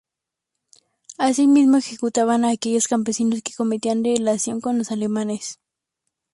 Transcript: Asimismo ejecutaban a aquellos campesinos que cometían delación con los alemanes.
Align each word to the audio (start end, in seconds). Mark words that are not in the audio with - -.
Asimismo 1.19 1.77
ejecutaban 1.77 2.43
a 2.43 2.49
aquellos 2.49 2.87
campesinos 2.87 3.43
que 3.43 3.53
cometían 3.53 4.01
delación 4.01 4.59
con 4.59 4.79
los 4.79 4.89
alemanes. 4.89 5.59